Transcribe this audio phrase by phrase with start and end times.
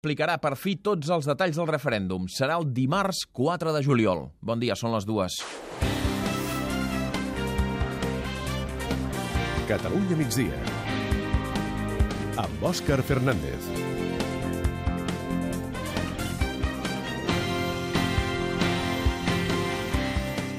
[0.00, 2.22] explicarà per fi tots els detalls del referèndum.
[2.32, 4.30] Serà el dimarts 4 de juliol.
[4.40, 5.34] Bon dia, són les dues.
[9.68, 10.56] Catalunya migdia
[12.40, 13.68] amb Òscar Fernández.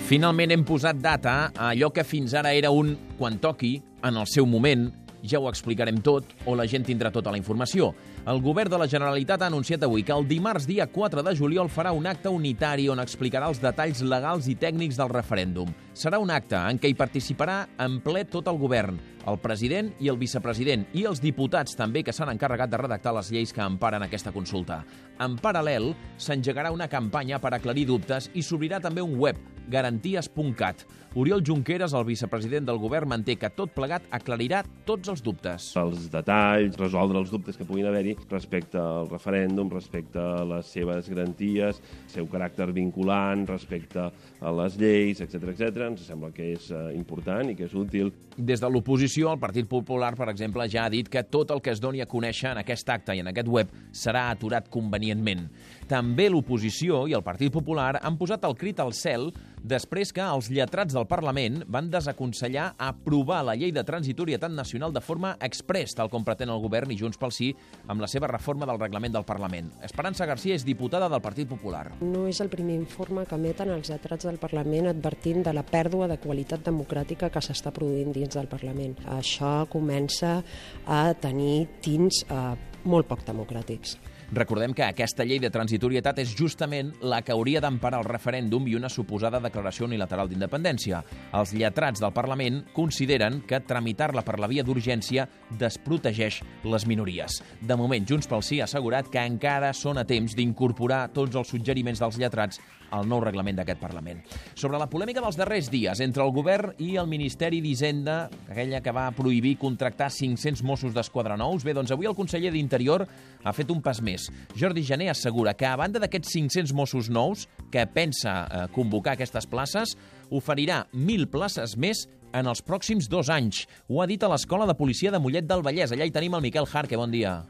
[0.06, 4.30] Finalment hem posat data a allò que fins ara era un quan toqui, en el
[4.30, 4.92] seu moment,
[5.26, 7.96] ja ho explicarem tot o la gent tindrà tota la informació.
[8.22, 11.72] El govern de la Generalitat ha anunciat avui que el dimarts dia 4 de juliol
[11.74, 15.72] farà un acte unitari on explicarà els detalls legals i tècnics del referèndum.
[15.98, 20.12] Serà un acte en què hi participarà en ple tot el govern, el president i
[20.14, 24.06] el vicepresident i els diputats també que s'han encarregat de redactar les lleis que emparen
[24.06, 24.84] aquesta consulta.
[25.18, 30.88] En paral·lel, s'engegarà una campanya per aclarir dubtes i s'obrirà també un web, garanties.cat.
[31.14, 35.66] Oriol Junqueras, el vicepresident del govern, manté que tot plegat aclarirà tots els dubtes.
[35.76, 41.10] Els detalls, resoldre els dubtes que puguin haver-hi respecte al referèndum, respecte a les seves
[41.12, 41.82] garanties,
[42.14, 45.84] seu caràcter vinculant, respecte a les lleis, etc etc.
[45.90, 48.14] Ens sembla que és eh, important i que és útil.
[48.38, 51.76] Des de l'oposició, el Partit Popular, per exemple, ja ha dit que tot el que
[51.76, 55.50] es doni a conèixer en aquest acte i en aquest web serà aturat convenientment.
[55.92, 60.50] També l'oposició i el Partit Popular han posat el crit al cel després que els
[60.52, 66.10] lletrats del Parlament van desaconsellar aprovar la llei de transitorietat nacional de forma express, tal
[66.10, 67.52] com pretén el govern i Junts pel Sí
[67.88, 69.72] amb la seva reforma del reglament del Parlament.
[69.86, 71.88] Esperança Garcia és diputada del Partit Popular.
[72.02, 76.10] No és el primer informe que emeten els lletrats del Parlament advertint de la pèrdua
[76.12, 78.98] de qualitat democràtica que s'està produint dins del Parlament.
[79.18, 80.40] Això comença
[80.86, 83.98] a tenir tints eh, molt poc democràtics.
[84.32, 88.78] Recordem que aquesta llei de transitorietat és justament la que hauria d'emparar el referèndum i
[88.78, 91.02] una suposada declaració unilateral d'independència.
[91.36, 95.28] Els lletrats del Parlament consideren que tramitar-la per la via d'urgència
[95.60, 97.42] desprotegeix les minories.
[97.60, 101.52] De moment, Junts pel Sí ha assegurat que encara són a temps d'incorporar tots els
[101.52, 104.22] suggeriments dels lletrats al nou reglament d'aquest Parlament.
[104.54, 108.18] Sobre la polèmica dels darrers dies entre el govern i el Ministeri d'Hisenda,
[108.52, 113.08] aquella que va prohibir contractar 500 Mossos d'Esquadra nous, bé, doncs avui el conseller d'Interior
[113.44, 114.21] ha fet un pas més.
[114.60, 119.48] Jordi Jané assegura que, a banda d'aquests 500 Mossos nous, que pensa eh, convocar aquestes
[119.50, 119.96] places,
[120.32, 123.66] oferirà 1.000 places més en els pròxims dos anys.
[123.90, 125.92] Ho ha dit a l'Escola de Policia de Mollet del Vallès.
[125.92, 127.00] Allà hi tenim el Miquel Jarque.
[127.00, 127.42] Bon dia.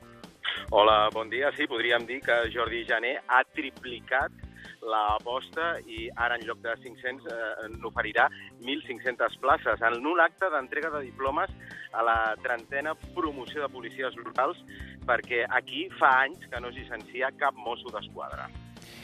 [0.72, 1.52] Hola, bon dia.
[1.58, 4.32] Sí, podríem dir que Jordi Jané ha triplicat
[4.82, 8.28] l'aposta i ara en lloc de 500 eh, n'oferirà
[8.64, 11.51] 1.500 places en un acte d'entrega de diplomes
[11.92, 14.60] a la trentena promoció de policies locals
[15.08, 18.50] perquè aquí fa anys que no es llicencia cap mosso d'esquadra.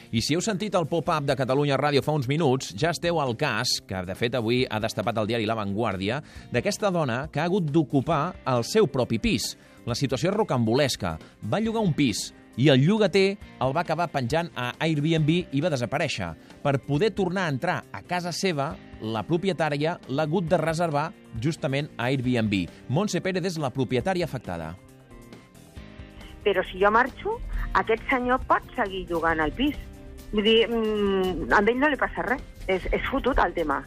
[0.08, 3.34] I si heu sentit el pop-up de Catalunya Ràdio fa uns minuts, ja esteu al
[3.36, 6.22] cas, que de fet avui ha destapat el diari La Vanguardia,
[6.52, 9.52] d'aquesta dona que ha hagut d'ocupar el seu propi pis.
[9.84, 11.18] La situació és rocambolesca.
[11.44, 15.70] Va llogar un pis, i el llogater el va acabar penjant a Airbnb i va
[15.70, 16.32] desaparèixer.
[16.62, 21.90] Per poder tornar a entrar a casa seva, la propietària l'ha hagut de reservar justament
[21.96, 22.66] a Airbnb.
[22.90, 24.72] Montse Pérez és la propietària afectada.
[26.42, 27.36] Però si jo marxo,
[27.78, 29.78] aquest senyor pot seguir llogant al pis.
[30.32, 32.42] Vull dir, mm, a ell no li passa res.
[32.66, 33.80] És, és fotut el tema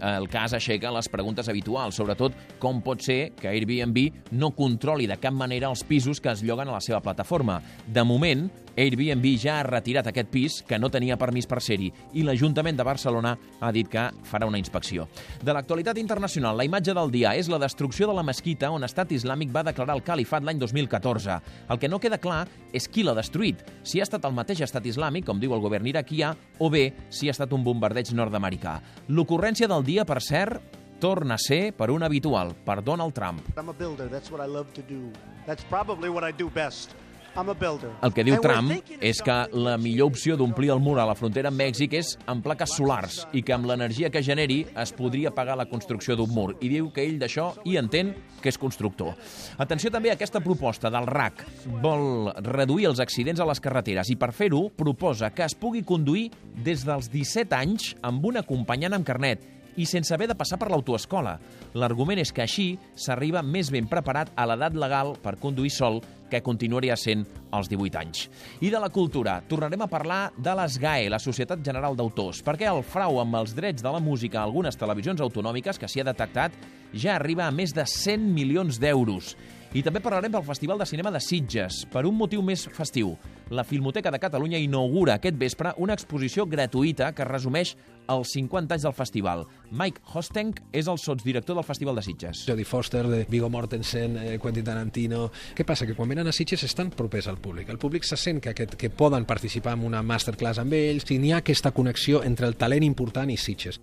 [0.00, 5.18] el cas aixeca les preguntes habituals, sobretot com pot ser que Airbnb no controli de
[5.20, 7.60] cap manera els pisos que es lloguen a la seva plataforma.
[7.86, 8.48] De moment,
[8.78, 12.84] Airbnb ja ha retirat aquest pis, que no tenia permís per ser-hi, i l'Ajuntament de
[12.86, 15.08] Barcelona ha dit que farà una inspecció.
[15.42, 19.10] De l'actualitat internacional, la imatge del dia és la destrucció de la mesquita on Estat
[19.16, 21.40] Islàmic va declarar el califat l'any 2014.
[21.74, 24.86] El que no queda clar és qui l'ha destruït, si ha estat el mateix Estat
[24.86, 26.30] Islàmic, com diu el govern iraquià,
[26.62, 28.78] o bé si ha estat un bombardeig nord-americà.
[29.10, 30.60] L'ocurrència del dia, per cert,
[31.00, 33.42] torna a ser per un habitual, per Donald Trump.
[33.56, 34.08] I'm a builder.
[34.10, 35.10] That's what I love to do.
[35.46, 36.92] That's probably what I do best.
[37.36, 37.92] I'm a builder.
[38.02, 41.52] El que diu Trump és que la millor opció d'omplir el mur a la frontera
[41.52, 45.54] amb Mèxic és amb plaques solars i que amb l'energia que generi es podria pagar
[45.60, 46.56] la construcció d'un mur.
[46.58, 48.10] I diu que ell d'això hi entén
[48.42, 49.14] que és constructor.
[49.62, 51.44] Atenció també a aquesta proposta del RAC.
[51.84, 56.32] Vol reduir els accidents a les carreteres i per fer-ho proposa que es pugui conduir
[56.64, 59.46] des dels 17 anys amb un acompanyant amb carnet
[59.78, 61.38] i sense haver de passar per l'autoescola.
[61.78, 66.42] L'argument és que així s'arriba més ben preparat a l'edat legal per conduir sol que
[66.44, 67.24] continuaria sent
[67.56, 68.26] als 18 anys.
[68.60, 72.82] I de la cultura, tornarem a parlar de l'ESGAE, la Societat General d'Autors, perquè el
[72.84, 76.52] frau amb els drets de la música a algunes televisions autonòmiques que s'hi ha detectat
[76.92, 79.36] ja arriba a més de 100 milions d'euros.
[79.76, 83.10] I també parlarem del Festival de Cinema de Sitges, per un motiu més festiu.
[83.52, 87.74] La Filmoteca de Catalunya inaugura aquest vespre una exposició gratuïta que resumeix
[88.08, 89.44] els 50 anys del festival.
[89.68, 92.46] Mike Hostenk és el sotsdirector del Festival de Sitges.
[92.48, 95.26] Jodie Foster, de Viggo Mortensen, eh, Quentin Tarantino...
[95.52, 95.84] Què passa?
[95.84, 97.68] Que quan venen a Sitges estan propers al públic.
[97.68, 101.20] El públic se sent que, aquest, que poden participar en una masterclass amb ells, i
[101.20, 103.82] n'hi ha aquesta connexió entre el talent important i Sitges.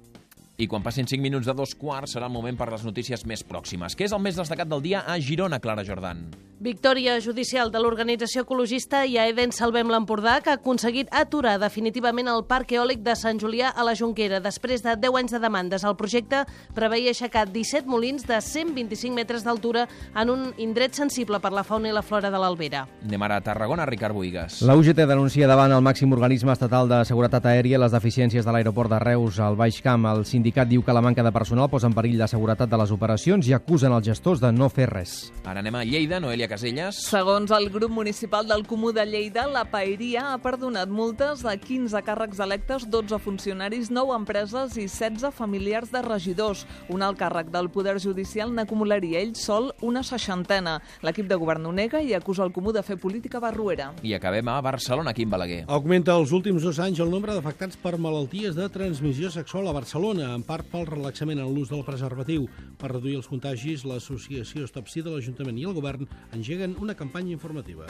[0.57, 3.43] I quan passin 5 minuts de dos quarts serà el moment per les notícies més
[3.43, 3.91] pròximes.
[3.91, 6.29] Què és el més destacat del dia a Girona, Clara Jordan?
[6.63, 12.71] Victòria judicial de l'organització ecologista Iaeden Salvem l'Empordà, que ha aconseguit aturar definitivament el parc
[12.71, 14.39] eòlic de Sant Julià a la Jonquera.
[14.39, 19.43] Després de 10 anys de demandes, el projecte preveia aixecar 17 molins de 125 metres
[19.43, 19.83] d'altura
[20.15, 22.85] en un indret sensible per la fauna i la flora de l'Albera.
[23.03, 24.61] Anem ara a Tarragona, Ricard Boigas.
[24.63, 28.95] La UGT denuncia davant el màxim organisme estatal de seguretat aèria les deficiències de l'aeroport
[28.95, 30.07] de Reus al Baix Camp.
[30.15, 32.91] El sindicat diu que la manca de personal posa en perill la seguretat de les
[32.93, 35.31] operacions i acusen els gestors de no fer res.
[35.41, 36.99] Ara anem a Lleida, Noelia Caselles.
[37.09, 41.97] Segons el grup municipal del Comú de Lleida, la Paeria ha perdonat multes de 15
[42.05, 46.67] càrrecs electes, 12 funcionaris, 9 empreses i 16 familiars de regidors.
[46.93, 50.77] Un alt càrrec del Poder Judicial n'acumularia ell sol una seixantena.
[51.01, 53.95] L'equip de govern ho nega i acusa el Comú de fer política barruera.
[54.05, 55.63] I acabem a Barcelona, Quim Balaguer.
[55.65, 60.34] Augmenta els últims dos anys el nombre d'afectats per malalties de transmissió sexual a Barcelona,
[60.35, 62.49] en part pel relaxament en l'ús del preservatiu.
[62.79, 67.87] Per reduir els contagis, l'associació Stop de l'Ajuntament i el govern engeguen una campanya informativa.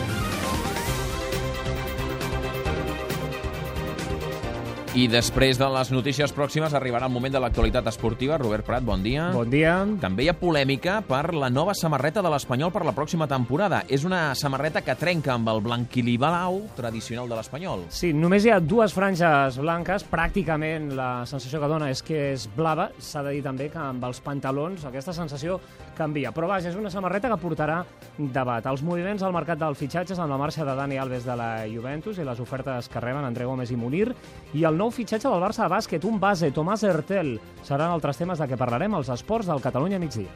[4.96, 8.38] I després de les notícies pròximes arribarà el moment de l'actualitat esportiva.
[8.40, 9.26] Robert Prat, bon dia.
[9.36, 9.74] Bon dia.
[10.00, 13.82] També hi ha polèmica per la nova samarreta de l'Espanyol per la pròxima temporada.
[13.92, 17.84] És una samarreta que trenca amb el blanquilibalau tradicional de l'Espanyol.
[17.92, 20.06] Sí, només hi ha dues franges blanques.
[20.08, 22.88] Pràcticament la sensació que dona és que és blava.
[22.96, 25.60] S'ha de dir també que amb els pantalons aquesta sensació
[26.00, 26.32] canvia.
[26.32, 27.82] Però vaja, és una samarreta que portarà
[28.16, 28.64] debat.
[28.72, 32.16] Els moviments al mercat dels fitxatges amb la marxa de Dani Alves de la Juventus
[32.16, 34.08] i les ofertes que reben André Gómez i Munir
[34.56, 37.40] i el nou fitxatge del Barça de bàsquet, un base, Tomàs Hertel.
[37.64, 40.30] Seran altres temes de què parlarem als esports del Catalunya migdia.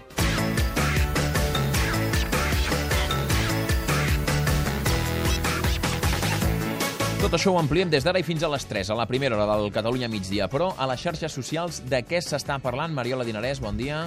[7.19, 9.57] Tot això ho ampliem des d'ara i fins a les 3, a la primera hora
[9.59, 10.47] del Catalunya migdia.
[10.47, 12.95] Però a les xarxes socials de què s'està parlant?
[12.95, 14.05] Mariola Dinarès, bon dia.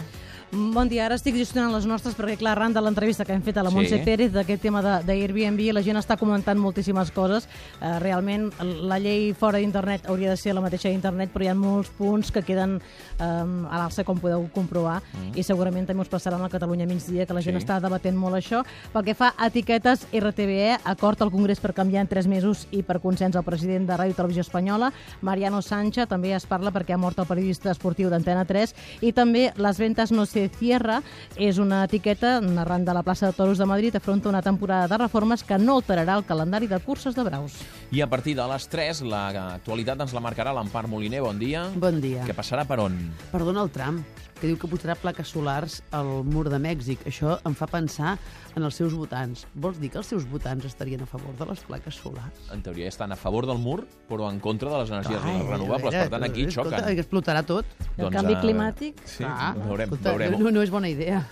[0.53, 3.57] Bon dia, ara estic gestionant les nostres perquè, clar, arran de l'entrevista que hem fet
[3.57, 3.75] a la Sí.
[3.77, 7.49] Montse Pérez d'aquest tema de- d'Airbnb, la gent està comentant moltíssimes coses.
[7.81, 11.55] Eh, realment, la llei fora d'internet hauria de ser la mateixa d'internet, però hi ha
[11.55, 12.83] molts punts que queden
[13.19, 15.39] eh, a l'alça, com podeu comprovar, Mm.
[15.39, 17.65] i segurament també us passarà a Catalunya migdia, que la gent Sí.
[17.65, 18.63] està debatent molt això.
[18.93, 22.83] Pel que fa a etiquetes, RTBE, acord al Congrés per canviar en 3 mesos i
[22.83, 26.99] per consens al president de Ràdio Televisió Espanyola, Mariano Sancha, també es parla perquè ha
[26.99, 31.03] mort el periodista esportiu d'Antena 3, i també les ventes no se cierra,
[31.37, 34.99] és una etiqueta narrant de la plaça de Toros de Madrid afronta una temporada de
[35.05, 37.61] reformes que no alterarà el calendari de curses de braus.
[37.93, 41.23] I a partir de les 3, l'actualitat ens la marcarà l'Empar Moliner.
[41.23, 41.69] Bon dia.
[41.77, 42.25] Bon dia.
[42.27, 42.99] Què passarà per on?
[43.31, 44.03] Per Donald Trump,
[44.43, 47.05] que diu que posarà plaques solars al mur de Mèxic.
[47.07, 48.17] Això em fa pensar
[48.57, 49.45] en els seus votants.
[49.55, 52.49] Vols dir que els seus votants estarien a favor de les plaques solars?
[52.55, 55.87] En teoria estan a favor del mur, però en contra de les energies Ai, renovables.
[55.93, 56.97] veure, Per tant, aquí escolta, xoquen.
[56.97, 57.65] Que explotarà tot.
[57.97, 58.99] El canvi climàtic?
[59.07, 60.39] Sí, veurem, escolta, veurem.
[60.43, 61.21] No, no és bona idea.